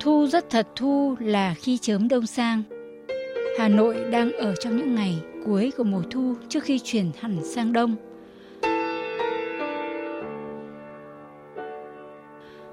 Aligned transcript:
Thu 0.00 0.26
rất 0.26 0.50
thật 0.50 0.68
thu 0.76 1.16
là 1.20 1.54
khi 1.54 1.78
chớm 1.78 2.08
đông 2.08 2.26
sang. 2.26 2.62
Hà 3.58 3.68
Nội 3.68 3.96
đang 4.10 4.32
ở 4.32 4.54
trong 4.60 4.76
những 4.76 4.94
ngày 4.94 5.22
cuối 5.44 5.72
của 5.76 5.84
mùa 5.84 6.02
thu 6.10 6.34
trước 6.48 6.64
khi 6.64 6.78
chuyển 6.78 7.10
hẳn 7.20 7.44
sang 7.44 7.72
đông. 7.72 7.96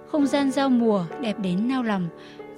Không 0.08 0.28
gian 0.28 0.52
giao 0.52 0.70
mùa 0.70 1.06
đẹp 1.22 1.40
đến 1.40 1.68
nao 1.68 1.84
lòng 1.84 2.08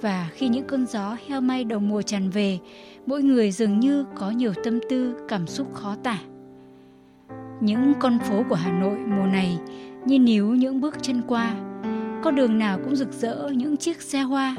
và 0.00 0.28
khi 0.32 0.48
những 0.48 0.66
cơn 0.66 0.86
gió 0.86 1.16
heo 1.26 1.40
may 1.40 1.64
đầu 1.64 1.80
mùa 1.80 2.02
tràn 2.02 2.30
về, 2.30 2.58
mỗi 3.06 3.22
người 3.22 3.50
dường 3.50 3.80
như 3.80 4.04
có 4.14 4.30
nhiều 4.30 4.52
tâm 4.64 4.80
tư, 4.90 5.14
cảm 5.28 5.46
xúc 5.46 5.74
khó 5.74 5.96
tả. 6.02 6.18
Những 7.60 7.92
con 7.98 8.18
phố 8.18 8.42
của 8.48 8.54
Hà 8.54 8.72
Nội 8.72 8.98
mùa 8.98 9.26
này 9.26 9.58
như 10.06 10.18
níu 10.18 10.46
những 10.46 10.80
bước 10.80 11.02
chân 11.02 11.22
qua, 11.28 11.54
con 12.22 12.34
đường 12.34 12.58
nào 12.58 12.78
cũng 12.84 12.96
rực 12.96 13.12
rỡ 13.12 13.48
những 13.54 13.76
chiếc 13.76 14.02
xe 14.02 14.20
hoa. 14.20 14.56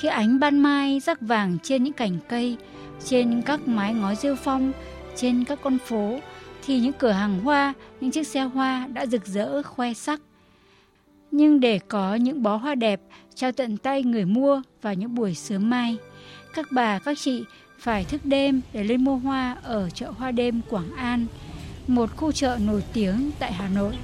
Khi 0.00 0.08
ánh 0.08 0.40
ban 0.40 0.58
mai 0.58 1.00
rắc 1.00 1.20
vàng 1.20 1.58
trên 1.62 1.84
những 1.84 1.92
cành 1.92 2.18
cây, 2.28 2.56
trên 3.04 3.42
các 3.42 3.68
mái 3.68 3.94
ngói 3.94 4.16
rêu 4.16 4.36
phong, 4.36 4.72
trên 5.16 5.44
các 5.44 5.58
con 5.62 5.78
phố, 5.78 6.18
thì 6.66 6.80
những 6.80 6.92
cửa 6.98 7.10
hàng 7.10 7.40
hoa, 7.40 7.74
những 8.00 8.10
chiếc 8.10 8.26
xe 8.26 8.42
hoa 8.42 8.86
đã 8.92 9.06
rực 9.06 9.26
rỡ 9.26 9.62
khoe 9.62 9.94
sắc. 9.94 10.20
Nhưng 11.30 11.60
để 11.60 11.78
có 11.88 12.14
những 12.14 12.42
bó 12.42 12.56
hoa 12.56 12.74
đẹp 12.74 13.00
trao 13.34 13.52
tận 13.52 13.76
tay 13.76 14.02
người 14.02 14.24
mua 14.24 14.62
vào 14.82 14.94
những 14.94 15.14
buổi 15.14 15.34
sớm 15.34 15.70
mai, 15.70 15.96
các 16.54 16.66
bà, 16.70 16.98
các 16.98 17.18
chị 17.18 17.44
phải 17.78 18.04
thức 18.04 18.20
đêm 18.24 18.60
để 18.72 18.84
lên 18.84 19.04
mua 19.04 19.16
hoa 19.16 19.56
ở 19.62 19.90
chợ 19.90 20.10
hoa 20.10 20.30
đêm 20.30 20.60
Quảng 20.70 20.90
An, 20.96 21.26
một 21.86 22.16
khu 22.16 22.32
chợ 22.32 22.58
nổi 22.66 22.84
tiếng 22.92 23.30
tại 23.38 23.52
Hà 23.52 23.68
Nội. 23.68 23.98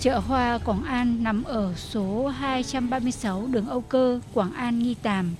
Chợ 0.00 0.18
hoa 0.18 0.58
Quảng 0.64 0.82
An 0.82 1.24
nằm 1.24 1.44
ở 1.44 1.74
số 1.74 2.26
236 2.26 3.46
đường 3.50 3.68
Âu 3.68 3.80
Cơ, 3.80 4.20
Quảng 4.34 4.52
An, 4.52 4.78
Nghi 4.78 4.94
Tàm, 5.02 5.34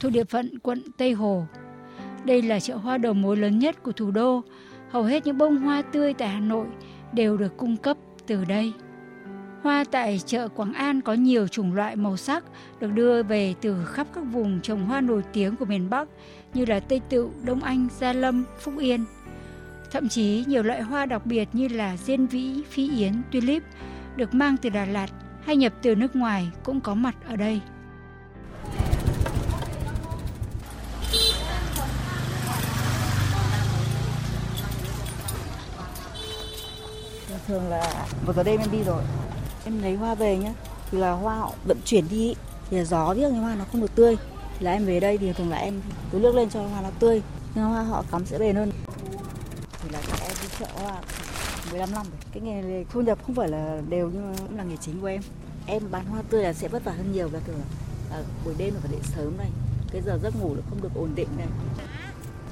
thuộc 0.00 0.12
địa 0.12 0.24
phận 0.24 0.58
quận 0.58 0.82
Tây 0.96 1.12
Hồ. 1.12 1.46
Đây 2.24 2.42
là 2.42 2.60
chợ 2.60 2.76
hoa 2.76 2.98
đầu 2.98 3.14
mối 3.14 3.36
lớn 3.36 3.58
nhất 3.58 3.82
của 3.82 3.92
thủ 3.92 4.10
đô. 4.10 4.42
Hầu 4.90 5.02
hết 5.02 5.26
những 5.26 5.38
bông 5.38 5.56
hoa 5.56 5.82
tươi 5.82 6.14
tại 6.14 6.28
Hà 6.28 6.40
Nội 6.40 6.66
đều 7.12 7.36
được 7.36 7.56
cung 7.56 7.76
cấp 7.76 7.96
từ 8.26 8.44
đây. 8.44 8.72
Hoa 9.64 9.84
tại 9.90 10.20
chợ 10.26 10.48
Quảng 10.48 10.72
An 10.72 11.00
có 11.00 11.12
nhiều 11.12 11.48
chủng 11.48 11.74
loại 11.74 11.96
màu 11.96 12.16
sắc 12.16 12.44
được 12.80 12.92
đưa 12.92 13.22
về 13.22 13.54
từ 13.60 13.84
khắp 13.84 14.06
các 14.14 14.20
vùng 14.20 14.60
trồng 14.60 14.86
hoa 14.86 15.00
nổi 15.00 15.22
tiếng 15.32 15.56
của 15.56 15.64
miền 15.64 15.90
Bắc 15.90 16.08
như 16.54 16.64
là 16.64 16.80
Tây 16.80 17.00
Tựu, 17.08 17.30
Đông 17.42 17.62
Anh, 17.62 17.88
Gia 17.98 18.12
Lâm, 18.12 18.44
Phúc 18.58 18.74
Yên. 18.78 19.04
Thậm 19.90 20.08
chí 20.08 20.44
nhiều 20.48 20.62
loại 20.62 20.82
hoa 20.82 21.06
đặc 21.06 21.26
biệt 21.26 21.48
như 21.52 21.68
là 21.68 21.96
diên 21.96 22.26
vĩ, 22.26 22.62
phi 22.70 22.90
yến, 22.90 23.22
tulip 23.32 23.62
được 24.16 24.34
mang 24.34 24.56
từ 24.56 24.70
Đà 24.70 24.84
Lạt 24.84 25.10
hay 25.44 25.56
nhập 25.56 25.72
từ 25.82 25.94
nước 25.94 26.16
ngoài 26.16 26.50
cũng 26.64 26.80
có 26.80 26.94
mặt 26.94 27.14
ở 27.28 27.36
đây. 27.36 27.60
thường 37.48 37.68
là 37.68 38.06
một 38.26 38.32
giờ 38.36 38.42
đêm 38.42 38.60
em 38.60 38.70
đi 38.72 38.82
rồi 38.86 39.02
em 39.64 39.82
lấy 39.82 39.96
hoa 39.96 40.14
về 40.14 40.36
nhá. 40.36 40.54
Thì 40.90 40.98
là 40.98 41.12
hoa 41.12 41.34
họ 41.34 41.52
vận 41.64 41.78
chuyển 41.84 42.08
đi 42.10 42.34
thì 42.70 42.76
là 42.76 42.84
gió 42.84 43.14
biết 43.14 43.20
nhưng 43.32 43.42
hoa 43.42 43.54
nó 43.54 43.64
không 43.72 43.80
được 43.80 43.94
tươi. 43.94 44.16
Thì 44.58 44.64
là 44.64 44.72
em 44.72 44.86
về 44.86 45.00
đây 45.00 45.18
thì 45.18 45.32
thường 45.32 45.50
là 45.50 45.56
em 45.56 45.80
tưới 46.10 46.20
nước 46.20 46.34
lên 46.34 46.50
cho 46.50 46.62
hoa 46.66 46.80
nó 46.80 46.90
tươi. 46.98 47.22
Nhưng 47.54 47.64
hoa 47.64 47.82
họ 47.82 48.04
cắm 48.10 48.26
sẽ 48.26 48.38
bền 48.38 48.56
hơn. 48.56 48.72
Thì 49.82 49.88
là 49.92 49.98
em 50.22 50.32
đi 50.42 50.48
chợ 50.58 50.66
hoa 50.74 51.00
15 51.70 51.92
năm 51.92 52.06
rồi. 52.10 52.20
Cái 52.32 52.42
nghề 52.42 52.62
này 52.62 52.84
thu 52.90 53.00
nhập 53.00 53.18
không 53.26 53.34
phải 53.34 53.48
là 53.48 53.80
đều 53.88 54.10
nhưng 54.14 54.30
mà 54.30 54.36
cũng 54.38 54.56
là 54.56 54.64
nghề 54.64 54.76
chính 54.76 55.00
của 55.00 55.06
em. 55.06 55.22
Em 55.66 55.82
bán 55.90 56.04
hoa 56.06 56.22
tươi 56.30 56.42
là 56.42 56.52
sẽ 56.52 56.68
vất 56.68 56.84
vả 56.84 56.92
hơn 56.92 57.12
nhiều. 57.12 57.28
Và 57.28 57.38
thường 57.46 57.56
là 57.56 57.64
à, 58.16 58.22
buổi 58.44 58.54
đêm 58.58 58.74
là 58.74 58.80
phải 58.80 58.90
dậy 58.90 59.00
sớm 59.16 59.36
này. 59.38 59.50
Cái 59.92 60.02
giờ 60.06 60.18
giấc 60.22 60.40
ngủ 60.40 60.54
là 60.54 60.62
không 60.70 60.82
được 60.82 60.94
ổn 60.94 61.14
định 61.14 61.28
này 61.36 61.46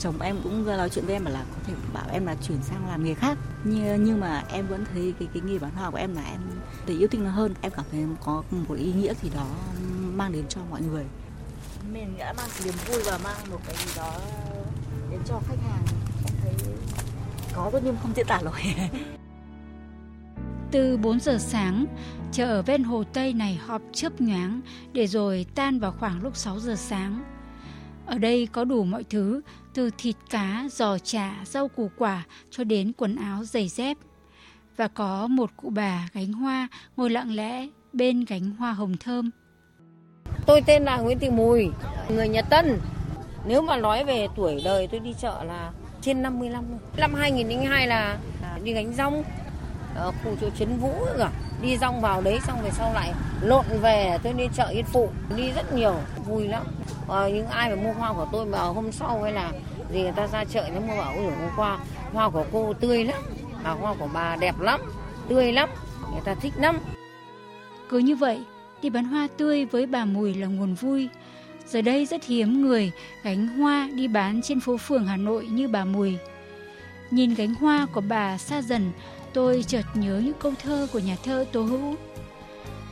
chồng 0.02 0.20
em 0.20 0.36
cũng 0.42 0.66
nói 0.66 0.90
chuyện 0.90 1.06
với 1.06 1.14
em 1.14 1.24
là 1.24 1.44
có 1.50 1.62
thể 1.66 1.74
bảo 1.92 2.04
em 2.12 2.26
là 2.26 2.36
chuyển 2.48 2.62
sang 2.62 2.88
làm 2.88 3.04
nghề 3.04 3.14
khác. 3.14 3.38
Nhưng 3.64 4.04
nhưng 4.04 4.20
mà 4.20 4.44
em 4.52 4.66
vẫn 4.66 4.84
thấy 4.92 5.14
cái 5.18 5.28
cái 5.34 5.42
nghề 5.46 5.58
bán 5.58 5.70
hoa 5.70 5.90
của 5.90 5.96
em 5.96 6.14
là 6.14 6.22
em 6.22 6.40
để 6.86 6.94
yêu 6.94 7.08
thích 7.08 7.20
nó 7.20 7.30
hơn. 7.30 7.54
Em 7.60 7.72
cảm 7.76 7.84
thấy 7.92 8.04
có 8.24 8.42
một 8.50 8.74
ý 8.74 8.92
nghĩa 8.92 9.14
gì 9.22 9.30
đó 9.34 9.46
mang 10.14 10.32
đến 10.32 10.44
cho 10.48 10.60
mọi 10.70 10.80
người. 10.82 11.04
Mình 11.92 12.14
đã 12.18 12.32
mang 12.32 12.48
niềm 12.64 12.74
vui 12.88 13.02
và 13.06 13.18
mang 13.24 13.50
một 13.50 13.58
cái 13.66 13.76
gì 13.76 13.92
đó 13.96 14.14
đến 15.10 15.20
cho 15.26 15.40
khách 15.48 15.58
hàng. 15.70 15.82
Em 16.26 16.34
thấy 16.42 16.74
có 17.54 17.68
thôi 17.72 17.80
nhưng 17.84 17.96
không 18.02 18.12
diễn 18.16 18.26
tả 18.26 18.40
nổi 18.42 18.60
Từ 20.70 20.96
4 20.96 21.20
giờ 21.20 21.38
sáng, 21.38 21.86
chợ 22.32 22.46
ở 22.46 22.62
ven 22.62 22.84
hồ 22.84 23.04
Tây 23.12 23.32
này 23.32 23.60
họp 23.66 23.82
chớp 23.92 24.20
nhoáng 24.20 24.60
để 24.92 25.06
rồi 25.06 25.46
tan 25.54 25.78
vào 25.78 25.92
khoảng 25.92 26.22
lúc 26.22 26.36
6 26.36 26.60
giờ 26.60 26.76
sáng. 26.76 27.31
Ở 28.12 28.18
đây 28.18 28.48
có 28.52 28.64
đủ 28.64 28.84
mọi 28.84 29.04
thứ, 29.04 29.40
từ 29.74 29.90
thịt 29.98 30.16
cá, 30.30 30.64
giò 30.72 30.98
chả, 30.98 31.36
rau 31.44 31.68
củ 31.68 31.90
quả 31.98 32.22
cho 32.50 32.64
đến 32.64 32.92
quần 32.96 33.16
áo, 33.16 33.44
giày 33.44 33.68
dép. 33.68 33.96
Và 34.76 34.88
có 34.88 35.26
một 35.26 35.50
cụ 35.56 35.70
bà 35.70 36.08
gánh 36.12 36.32
hoa 36.32 36.68
ngồi 36.96 37.10
lặng 37.10 37.34
lẽ 37.34 37.68
bên 37.92 38.24
gánh 38.24 38.50
hoa 38.50 38.72
hồng 38.72 38.96
thơm. 39.00 39.30
Tôi 40.46 40.62
tên 40.66 40.82
là 40.82 40.96
Nguyễn 40.96 41.18
Thị 41.18 41.30
Mùi, 41.30 41.68
người 42.08 42.28
Nhật 42.28 42.46
Tân. 42.50 42.78
Nếu 43.46 43.62
mà 43.62 43.76
nói 43.76 44.04
về 44.04 44.26
tuổi 44.36 44.62
đời 44.64 44.86
tôi 44.86 45.00
đi 45.00 45.14
chợ 45.20 45.44
là 45.44 45.72
trên 46.00 46.22
55 46.22 46.64
rồi. 46.70 46.78
Năm 46.96 47.14
2002 47.14 47.86
là 47.86 48.18
đi 48.64 48.72
gánh 48.72 48.92
rong 48.92 49.22
ở 49.94 50.12
khu 50.12 50.36
chỗ 50.40 50.46
Trấn 50.58 50.78
Vũ 50.78 50.92
cả. 51.18 51.30
Đi 51.62 51.78
rong 51.78 52.00
vào 52.00 52.22
đấy 52.22 52.40
xong 52.46 52.58
về 52.62 52.70
sau 52.70 52.92
lại 52.94 53.12
lộn 53.40 53.64
về 53.82 54.18
tôi 54.22 54.32
đi 54.32 54.44
chợ 54.54 54.66
Yên 54.66 54.84
Phụ. 54.84 55.08
Đi 55.36 55.50
rất 55.50 55.72
nhiều, 55.72 55.94
vui 56.26 56.48
lắm. 56.48 56.62
À, 57.08 57.28
những 57.28 57.46
ai 57.46 57.70
mà 57.70 57.76
mua 57.82 57.92
hoa 57.92 58.12
của 58.12 58.26
tôi 58.32 58.46
mà 58.46 58.58
hôm 58.58 58.92
sau 58.92 59.22
hay 59.22 59.32
là 59.32 59.52
gì 59.92 60.02
người 60.02 60.12
ta 60.12 60.26
ra 60.26 60.44
chợ 60.44 60.68
nó 60.74 60.80
mua 60.80 60.96
bảo 60.96 61.12
ôi 61.16 61.24
hôm 61.24 61.50
qua 61.56 61.78
hoa 62.12 62.30
của 62.30 62.44
cô 62.52 62.72
tươi 62.80 63.04
lắm. 63.04 63.22
À, 63.64 63.70
hoa 63.70 63.94
của 63.98 64.08
bà 64.14 64.36
đẹp 64.36 64.60
lắm, 64.60 64.80
tươi 65.28 65.52
lắm. 65.52 65.68
Người 66.12 66.20
ta 66.24 66.34
thích 66.34 66.52
lắm. 66.56 66.78
Cứ 67.88 67.98
như 67.98 68.16
vậy, 68.16 68.40
đi 68.82 68.90
bán 68.90 69.04
hoa 69.04 69.28
tươi 69.36 69.64
với 69.64 69.86
bà 69.86 70.04
Mùi 70.04 70.34
là 70.34 70.46
nguồn 70.46 70.74
vui. 70.74 71.08
Giờ 71.66 71.82
đây 71.82 72.06
rất 72.06 72.24
hiếm 72.24 72.62
người 72.62 72.92
gánh 73.22 73.48
hoa 73.48 73.88
đi 73.94 74.08
bán 74.08 74.40
trên 74.42 74.60
phố 74.60 74.76
phường 74.76 75.06
Hà 75.06 75.16
Nội 75.16 75.46
như 75.46 75.68
bà 75.68 75.84
Mùi. 75.84 76.16
Nhìn 77.10 77.34
gánh 77.34 77.54
hoa 77.54 77.86
của 77.92 78.00
bà 78.00 78.38
xa 78.38 78.62
dần, 78.62 78.92
tôi 79.34 79.64
chợt 79.66 79.84
nhớ 79.94 80.20
những 80.24 80.38
câu 80.38 80.52
thơ 80.62 80.86
của 80.92 80.98
nhà 80.98 81.16
thơ 81.24 81.44
Tố 81.52 81.62
Hữu. 81.62 81.96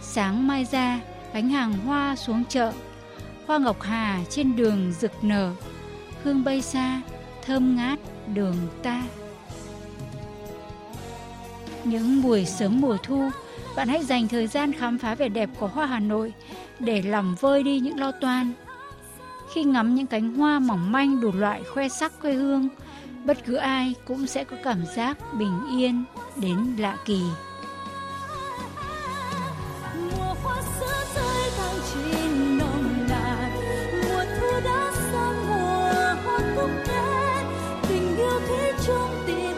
Sáng 0.03 0.47
mai 0.47 0.65
ra, 0.65 1.01
gánh 1.33 1.49
hàng 1.49 1.73
hoa 1.73 2.17
xuống 2.17 2.45
chợ, 2.49 2.73
hoa 3.47 3.59
ngọc 3.59 3.83
hà 3.83 4.21
trên 4.31 4.57
đường 4.57 4.93
rực 5.01 5.13
nở, 5.25 5.53
hương 6.25 6.45
bay 6.45 6.63
xa, 6.63 7.01
thơm 7.47 7.77
ngát 7.77 7.99
đường 8.35 8.57
ta. 8.83 9.03
Những 11.85 12.23
buổi 12.23 12.45
sớm 12.45 12.81
mùa 12.81 12.97
thu, 13.03 13.31
bạn 13.77 13.89
hãy 13.89 14.05
dành 14.05 14.29
thời 14.29 14.47
gian 14.47 14.73
khám 14.73 14.99
phá 14.99 15.15
vẻ 15.15 15.29
đẹp 15.29 15.51
của 15.59 15.67
hoa 15.67 15.87
Hà 15.87 16.01
Nội 16.01 16.33
để 16.79 17.03
làm 17.03 17.35
vơi 17.35 17.63
đi 17.63 17.81
những 17.81 18.01
lo 18.01 18.13
toan. 18.13 18.53
Khi 19.53 19.65
ngắm 19.65 19.95
những 19.95 20.07
cánh 20.07 20.35
hoa 20.35 20.59
mỏng 20.59 20.93
manh 20.93 21.21
đủ 21.21 21.33
loại 21.33 21.63
khoe 21.75 21.89
sắc 21.89 22.21
quê 22.23 22.33
hương, 22.33 22.69
bất 23.25 23.39
cứ 23.47 23.55
ai 23.55 23.95
cũng 24.05 24.27
sẽ 24.27 24.45
có 24.45 24.57
cảm 24.65 24.87
giác 24.97 25.19
bình 25.39 25.61
yên 25.79 26.05
đến 26.37 26.77
lạ 26.79 26.97
kỳ. 27.05 27.23
trong 38.87 39.25
tim 39.27 39.50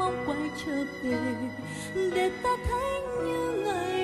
mong 0.00 0.24
quay 0.26 0.50
trở 0.66 0.84
về 1.02 1.18
để 2.14 2.30
ta 2.42 2.50
thấy 2.68 3.00
như 3.24 3.62
ngày 3.64 3.99